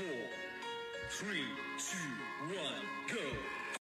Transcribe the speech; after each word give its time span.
four, 0.00 0.28
three, 1.10 1.44
two, 1.78 2.54
one, 2.54 2.82
go. 3.08 3.79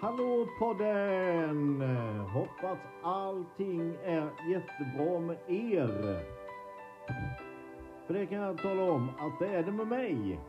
Hallå 0.00 0.46
podden! 0.58 1.80
Hoppas 2.32 2.78
allting 3.02 3.94
är 4.04 4.30
jättebra 4.50 5.20
med 5.20 5.36
er. 5.48 6.20
För 8.06 8.14
det 8.14 8.26
kan 8.26 8.38
jag 8.38 8.58
tala 8.58 8.90
om 8.92 9.08
att 9.18 9.38
det 9.38 9.46
är 9.46 9.62
det 9.62 9.72
med 9.72 9.86
mig. 9.86 10.40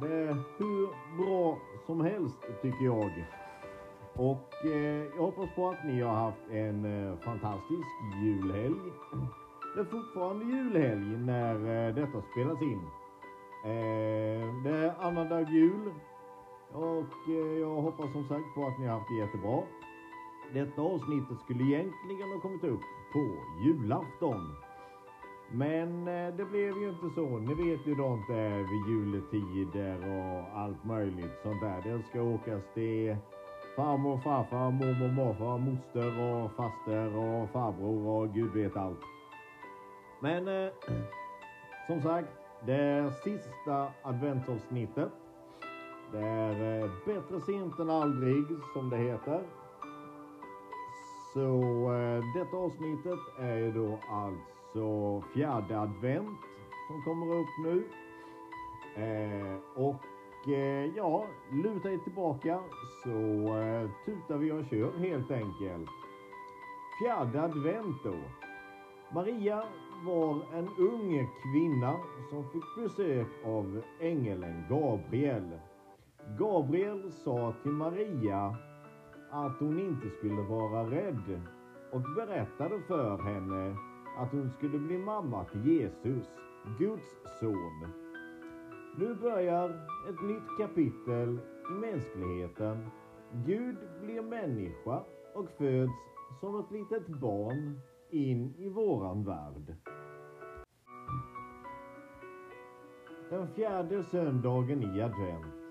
Det 0.00 0.14
är 0.14 0.34
hur 0.58 0.88
bra 1.16 1.58
som 1.86 2.00
helst 2.00 2.36
tycker 2.62 2.84
jag. 2.84 3.24
Och 4.14 4.66
eh, 4.66 5.04
jag 5.16 5.22
hoppas 5.22 5.54
på 5.54 5.68
att 5.68 5.84
ni 5.84 6.00
har 6.00 6.14
haft 6.14 6.50
en 6.50 6.84
eh, 6.84 7.18
fantastisk 7.18 7.88
julhelg. 8.22 8.92
Det 9.74 9.80
är 9.80 9.84
fortfarande 9.84 10.44
julhelg 10.44 11.18
när 11.18 11.54
eh, 11.54 11.94
detta 11.94 12.22
spelas 12.32 12.62
in. 12.62 12.82
Eh, 13.64 14.62
det 14.64 14.76
är 14.76 14.94
annandag 15.00 15.40
jul 15.40 15.92
och 16.74 17.28
eh, 17.28 17.58
jag 17.60 17.82
hoppas 17.82 18.12
som 18.12 18.28
sagt 18.28 18.54
på 18.54 18.66
att 18.66 18.78
ni 18.78 18.86
har 18.86 18.98
haft 18.98 19.08
det 19.08 19.18
jättebra. 19.18 19.62
Detta 20.52 20.82
avsnittet 20.82 21.38
skulle 21.44 21.64
egentligen 21.64 22.32
ha 22.32 22.40
kommit 22.40 22.64
upp 22.64 22.80
på 23.12 23.24
julafton. 23.64 24.54
Men 25.52 26.08
eh, 26.08 26.34
det 26.36 26.44
blev 26.44 26.78
ju 26.78 26.88
inte 26.88 27.10
så. 27.14 27.38
Ni 27.38 27.54
vet 27.54 27.86
ju 27.86 27.94
hur 27.94 28.26
det 28.28 28.40
är 28.40 28.58
vid 28.58 28.84
juletider 28.88 29.98
och 30.08 30.58
allt 30.58 30.84
möjligt 30.84 31.38
sånt 31.42 31.60
där. 31.60 31.82
Det 31.82 32.02
ska 32.02 32.22
åkas 32.22 32.62
till 32.74 33.16
farmor, 33.76 34.18
farfar, 34.18 34.70
mormor, 34.70 35.12
morfar, 35.12 35.58
moster 35.58 36.20
och 36.20 36.52
faster 36.52 37.16
och 37.16 37.50
farbror 37.50 38.06
och 38.06 38.34
gud 38.34 38.52
vet 38.52 38.76
allt. 38.76 39.00
Men 40.20 40.48
eh, 40.48 40.72
som 41.86 42.02
sagt, 42.02 42.28
det 42.66 43.12
sista 43.24 43.88
adventsavsnittet. 44.02 45.21
Det 46.12 46.18
är 46.18 46.82
eh, 46.82 46.90
bättre 47.06 47.40
sent 47.40 47.78
än 47.78 47.90
aldrig 47.90 48.44
som 48.72 48.90
det 48.90 48.96
heter. 48.96 49.42
Så 51.34 51.48
eh, 51.92 52.24
detta 52.34 52.56
avsnittet 52.56 53.18
är 53.38 53.56
ju 53.56 53.72
då 53.72 53.98
alltså 54.10 55.20
fjärde 55.34 55.80
advent 55.80 56.38
som 56.86 57.02
kommer 57.04 57.34
upp 57.36 57.48
nu. 57.64 57.84
Eh, 59.02 59.82
och 59.84 60.04
ja, 60.96 61.26
luta 61.52 61.92
er 61.92 61.98
tillbaka 61.98 62.60
så 63.02 63.10
tutar 64.04 64.36
vi 64.36 64.52
och 64.52 64.64
kör 64.64 64.98
helt 64.98 65.30
enkelt. 65.30 65.90
Fjärde 67.02 67.42
advent 67.42 67.96
då. 68.04 68.14
Maria 69.14 69.62
var 70.06 70.42
en 70.54 70.68
ung 70.78 71.28
kvinna 71.42 71.96
som 72.30 72.44
fick 72.44 72.76
besök 72.76 73.28
av 73.44 73.82
ängeln 74.00 74.64
Gabriel. 74.68 75.58
Gabriel 76.38 77.12
sa 77.12 77.54
till 77.62 77.72
Maria 77.72 78.56
att 79.30 79.58
hon 79.58 79.78
inte 79.78 80.10
skulle 80.10 80.42
vara 80.42 80.90
rädd 80.90 81.40
och 81.92 82.02
berättade 82.16 82.80
för 82.80 83.18
henne 83.18 83.76
att 84.18 84.32
hon 84.32 84.50
skulle 84.50 84.78
bli 84.78 84.98
mamma 84.98 85.44
till 85.44 85.66
Jesus, 85.66 86.26
Guds 86.78 87.38
son. 87.40 87.92
Nu 88.98 89.14
börjar 89.14 89.68
ett 90.08 90.22
nytt 90.22 90.58
kapitel 90.58 91.38
i 91.70 91.72
mänskligheten. 91.72 92.90
Gud 93.32 93.76
blir 94.00 94.22
människa 94.22 95.02
och 95.34 95.50
föds 95.58 95.92
som 96.40 96.60
ett 96.60 96.70
litet 96.70 97.08
barn 97.08 97.80
in 98.10 98.54
i 98.58 98.68
våran 98.68 99.24
värld. 99.24 99.76
Den 103.30 103.48
fjärde 103.48 104.04
söndagen 104.04 104.82
i 104.82 105.02
advent. 105.02 105.61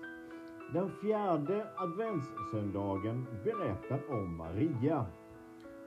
Den 0.72 0.90
fjärde 0.90 1.66
adventssöndagen 1.76 3.26
berättar 3.44 4.00
om 4.10 4.36
Maria. 4.36 5.06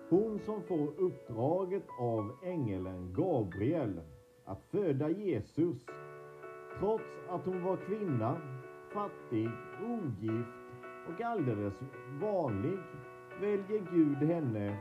Hon 0.09 0.39
som 0.39 0.63
får 0.63 0.99
uppdraget 0.99 1.83
av 1.99 2.31
ängeln 2.43 3.13
Gabriel 3.13 4.01
att 4.45 4.63
föda 4.71 5.09
Jesus. 5.09 5.85
Trots 6.79 7.03
att 7.29 7.45
hon 7.45 7.63
var 7.63 7.77
kvinna, 7.77 8.37
fattig, 8.93 9.49
ogift 9.81 10.49
och 11.07 11.21
alldeles 11.21 11.73
vanlig 12.21 12.79
väljer 13.41 13.91
Gud 13.91 14.17
henne 14.17 14.77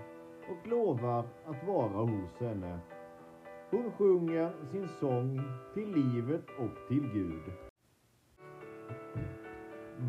och 0.51 0.69
lovar 0.69 1.25
att 1.47 1.67
vara 1.67 2.03
hos 2.03 2.41
henne. 2.41 2.79
Hon 3.71 3.93
sjunger 3.93 4.53
sin 4.71 4.89
sång 4.89 5.41
till 5.75 5.89
livet 5.89 6.45
och 6.59 6.89
till 6.89 7.11
Gud. 7.13 7.74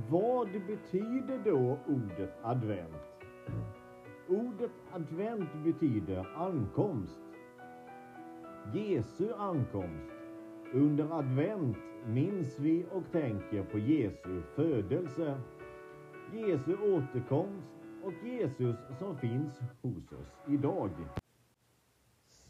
Vad 0.10 0.52
betyder 0.52 1.40
då 1.44 1.78
ordet 1.88 2.34
advent? 2.44 3.22
Ordet 4.30 4.72
advent 4.94 5.50
betyder 5.64 6.28
ankomst. 6.36 7.22
Jesu 8.74 9.34
ankomst. 9.34 10.12
Under 10.74 11.20
advent 11.20 11.78
minns 12.06 12.60
vi 12.60 12.86
och 12.92 13.12
tänker 13.12 13.64
på 13.64 13.80
Jesu 13.80 14.42
födelse, 14.56 15.42
Jesu 16.34 16.78
återkomst 16.78 17.72
och 18.04 18.28
Jesus 18.28 18.78
som 19.00 19.18
finns 19.18 19.60
hos 19.82 20.12
oss 20.12 20.36
idag. 20.48 20.92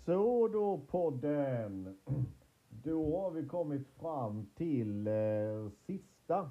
Så 0.05 0.47
då 0.47 0.77
podden. 0.77 1.97
Då 2.83 3.21
har 3.21 3.31
vi 3.31 3.45
kommit 3.47 3.87
fram 3.87 4.45
till 4.55 5.07
eh, 5.07 5.13
sista 5.85 6.49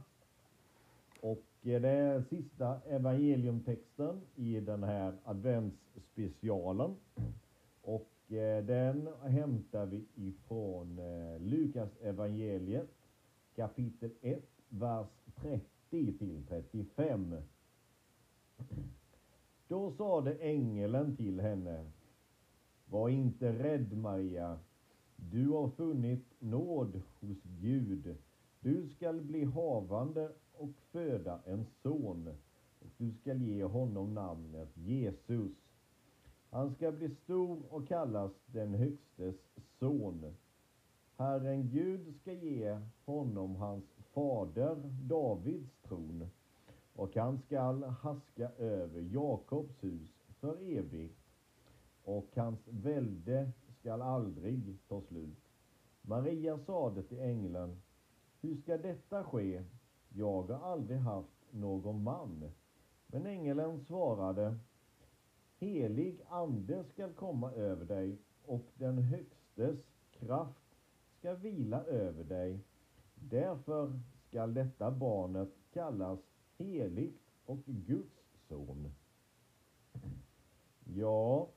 och 1.24 1.44
eh, 1.62 1.80
det 1.80 1.88
är 1.88 2.22
sista 2.22 2.80
evangeliumtexten 2.80 4.20
i 4.36 4.60
den 4.60 4.82
här 4.82 5.14
adventsspecialen. 5.24 6.96
Och 7.82 8.32
eh, 8.32 8.64
den 8.64 9.08
hämtar 9.22 9.86
vi 9.86 10.04
ifrån 10.14 10.98
eh, 10.98 11.40
Lukas 11.40 11.96
evangeliet 12.02 12.88
kapitel 13.56 14.10
1, 14.20 14.42
vers 14.68 15.08
30 15.36 15.64
till 15.90 16.42
35. 16.48 17.36
Då 19.68 19.90
sade 19.90 20.34
ängeln 20.34 21.16
till 21.16 21.40
henne 21.40 21.84
Var 22.86 23.08
inte 23.08 23.52
rädd 23.52 23.96
Maria, 23.96 24.58
du 25.16 25.48
har 25.48 25.68
funnit 25.68 26.26
nåd 26.38 27.02
hos 27.20 27.38
Gud. 27.42 28.16
Du 28.60 28.88
skall 28.88 29.20
bli 29.20 29.44
havande 29.44 30.32
och 30.58 30.70
föda 30.92 31.40
en 31.44 31.66
son 31.82 32.28
och 32.80 32.90
du 32.98 33.12
skall 33.12 33.42
ge 33.42 33.64
honom 33.64 34.14
namnet 34.14 34.68
Jesus. 34.74 35.52
Han 36.50 36.74
ska 36.74 36.92
bli 36.92 37.14
stor 37.14 37.62
och 37.70 37.88
kallas 37.88 38.32
den 38.46 38.74
högstes 38.74 39.36
son. 39.78 40.34
Herren 41.16 41.68
Gud 41.68 42.14
ska 42.20 42.32
ge 42.32 42.80
honom 43.04 43.56
hans 43.56 43.84
fader 44.12 44.76
Davids 45.02 45.70
tron 45.82 46.28
och 46.94 47.16
han 47.16 47.38
skall 47.38 47.82
haska 47.82 48.50
över 48.58 49.00
Jakobs 49.00 49.84
hus 49.84 50.10
för 50.40 50.62
evigt 50.62 51.18
och 52.04 52.28
hans 52.36 52.60
välde 52.68 53.50
skall 53.80 54.02
aldrig 54.02 54.78
ta 54.88 55.00
slut. 55.00 55.50
Maria 56.02 56.58
sade 56.58 57.02
till 57.02 57.18
ängeln, 57.18 57.82
hur 58.40 58.56
ska 58.56 58.78
detta 58.78 59.24
ske? 59.24 59.62
Jag 60.16 60.42
har 60.42 60.72
aldrig 60.72 60.98
haft 60.98 61.44
någon 61.50 62.02
man. 62.02 62.50
Men 63.06 63.26
ängeln 63.26 63.80
svarade, 63.80 64.58
helig 65.58 66.20
ande 66.28 66.84
skall 66.84 67.12
komma 67.12 67.52
över 67.52 67.84
dig 67.84 68.18
och 68.44 68.64
den 68.74 68.98
högstes 68.98 69.90
kraft 70.10 70.76
ska 71.18 71.34
vila 71.34 71.84
över 71.84 72.24
dig. 72.24 72.60
Därför 73.14 74.00
skall 74.28 74.54
detta 74.54 74.90
barnet 74.90 75.50
kallas 75.72 76.20
heligt 76.58 77.22
och 77.46 77.64
Guds 77.64 78.24
son. 78.48 78.92
Ja, 80.84 81.48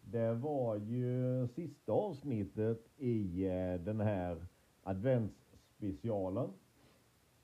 det 0.00 0.34
var 0.34 0.76
ju 0.76 1.48
sista 1.48 1.92
avsnittet 1.92 2.88
i 2.96 3.46
eh, 3.46 3.80
den 3.80 4.00
här 4.00 4.46
adventsspecialen. 4.82 6.50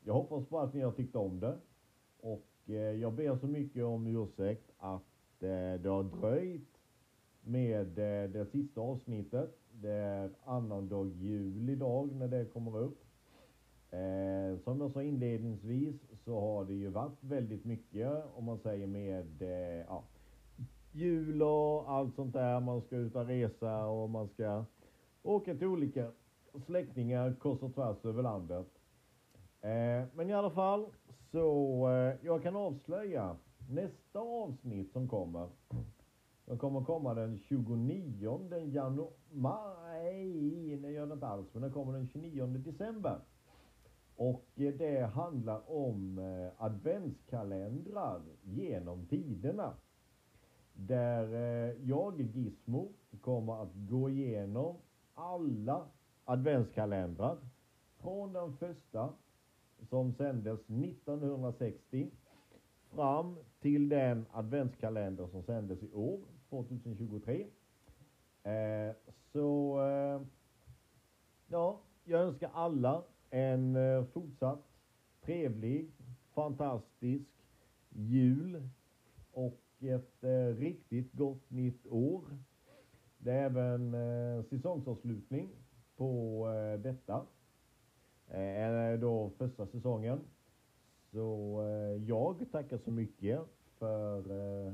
Jag 0.05 0.15
hoppas 0.15 0.49
bara 0.49 0.65
att 0.65 0.75
ni 0.75 0.81
har 0.81 0.93
tyckt 0.93 1.17
om 1.17 1.41
det. 1.41 1.59
Och 2.21 2.47
eh, 2.67 2.75
jag 2.75 3.13
ber 3.13 3.37
så 3.37 3.47
mycket 3.47 3.85
om 3.85 4.07
ursäkt 4.07 4.71
att 4.79 5.43
eh, 5.43 5.81
det 5.81 5.89
har 5.89 6.03
dröjt 6.03 6.79
med 7.41 7.99
eh, 7.99 8.31
det 8.31 8.47
sista 8.47 8.81
avsnittet. 8.81 9.59
Det 9.73 9.91
är 9.93 10.31
annandag 10.45 11.09
jul 11.09 11.71
idag 11.71 12.13
när 12.15 12.29
det 12.29 12.45
kommer 12.45 12.79
upp. 12.79 13.05
Eh, 13.91 14.59
som 14.65 14.81
jag 14.81 14.93
sa 14.93 15.03
inledningsvis 15.03 15.95
så 16.25 16.41
har 16.41 16.65
det 16.65 16.75
ju 16.75 16.89
varit 16.89 17.19
väldigt 17.21 17.65
mycket 17.65 18.25
om 18.35 18.45
man 18.45 18.59
säger 18.59 18.87
med 18.87 19.43
eh, 19.43 19.85
ja, 19.89 20.05
jul 20.93 21.43
och 21.43 21.91
allt 21.91 22.15
sånt 22.15 22.33
där. 22.33 22.61
Man 22.61 22.83
ska 22.83 22.97
ut 22.97 23.17
och 23.17 23.27
resa 23.27 23.87
och 23.87 24.11
man 24.11 24.29
ska 24.29 24.65
åka 25.23 25.55
till 25.55 25.67
olika 25.67 26.11
släktingar 26.67 27.35
kors 27.35 27.63
och 27.63 27.75
tvärs 27.75 28.05
över 28.05 28.23
landet. 28.23 28.78
Eh, 29.61 30.05
men 30.15 30.31
i 30.31 30.33
alla 30.33 30.51
fall 30.51 30.87
så 31.33 31.89
eh, 31.89 32.27
jag 32.27 32.43
kan 32.43 32.57
avslöja 32.57 33.37
nästa 33.71 34.21
avsnitt 34.21 34.93
som 34.93 35.09
kommer. 35.09 35.49
Den 36.45 36.59
kommer 36.59 36.85
komma 36.85 37.15
den 37.15 37.39
29 37.39 38.65
januari. 38.65 39.13
Nej, 39.33 40.77
det 40.77 40.91
gör 40.91 41.07
det 41.07 41.13
inte 41.13 41.27
alls. 41.27 41.47
Men 41.53 41.63
den 41.63 41.73
kommer 41.73 41.93
den 41.93 42.09
29 42.09 42.47
december. 42.47 43.21
Och 44.17 44.45
eh, 44.57 44.75
det 44.75 45.07
handlar 45.07 45.71
om 45.71 46.19
eh, 46.19 46.65
adventskalendrar 46.65 48.23
genom 48.43 49.07
tiderna. 49.07 49.75
Där 50.73 51.35
eh, 51.35 51.89
jag, 51.89 52.21
Gizmo, 52.21 52.89
kommer 53.21 53.63
att 53.63 53.73
gå 53.75 54.11
igenom 54.11 54.77
alla 55.15 55.87
adventskalendrar 56.25 57.39
från 57.97 58.33
den 58.33 58.57
första 58.57 59.13
som 59.89 60.15
sändes 60.15 60.61
1960 60.61 62.11
fram 62.91 63.37
till 63.61 63.89
den 63.89 64.27
adventskalender 64.33 65.27
som 65.27 65.43
sändes 65.43 65.83
i 65.83 65.93
år, 65.93 66.21
2023. 66.51 67.47
Eh, 68.43 68.95
så 69.33 69.81
eh, 69.81 70.21
ja, 71.47 71.81
jag 72.05 72.21
önskar 72.21 72.51
alla 72.55 73.05
en 73.31 73.77
eh, 73.77 74.05
fortsatt 74.05 74.65
trevlig, 75.25 75.91
fantastisk 76.35 77.29
jul 77.91 78.69
och 79.33 79.61
ett 79.81 80.25
eh, 80.25 80.57
riktigt 80.57 81.13
gott 81.13 81.51
nytt 81.51 81.87
år. 81.87 82.23
Det 83.19 83.33
är 83.33 83.45
även 83.45 83.95
eh, 83.95 84.45
säsongsavslutning 84.45 85.49
på 85.97 86.45
eh, 86.49 86.81
detta. 86.81 87.27
Eh, 88.31 88.41
är 88.41 88.97
då 88.97 89.31
första 89.39 89.67
säsongen. 89.67 90.21
Så 91.13 91.61
eh, 91.63 92.09
jag 92.09 92.45
tackar 92.53 92.79
så 92.79 92.91
mycket 92.91 93.41
för 93.79 94.19
eh, 94.19 94.73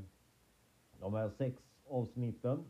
de 1.01 1.15
här 1.15 1.31
sex 1.39 1.63
avsnitten. 1.89 2.65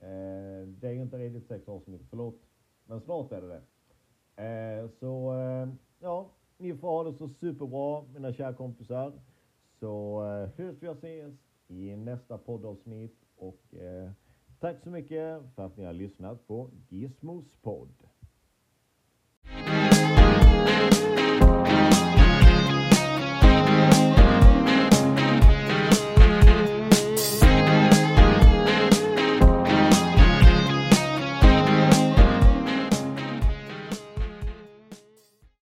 Det 0.00 0.88
är 0.88 0.92
ju 0.92 1.02
inte 1.02 1.18
riktigt 1.18 1.46
sex 1.48 1.68
avsnitt, 1.68 2.02
förlåt. 2.10 2.40
Men 2.86 3.00
snart 3.00 3.32
är 3.32 3.40
det 3.40 3.48
det. 3.48 4.88
Så 4.88 5.34
ja, 6.00 6.30
ni 6.58 6.74
får 6.74 6.88
ha 6.88 7.04
det 7.04 7.12
så 7.12 7.28
superbra 7.28 8.04
mina 8.14 8.32
kära 8.32 8.52
kompisar. 8.52 9.12
Så 9.80 10.22
hörs 10.56 10.76
vi 10.80 10.88
och 10.88 10.96
ses 10.96 11.34
i 11.68 11.96
nästa 11.96 12.38
poddavsnitt 12.38 13.16
och 13.36 13.74
tack 14.60 14.80
så 14.82 14.90
mycket 14.90 15.42
för 15.54 15.66
att 15.66 15.76
ni 15.76 15.84
har 15.84 15.92
lyssnat 15.92 16.46
på 16.46 16.70
Gizmos 16.88 17.56
podd. 17.62 18.08
thank 20.64 21.18
you 21.18 21.27